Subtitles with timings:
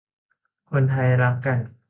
[0.69, 1.59] คนไทยรักกัน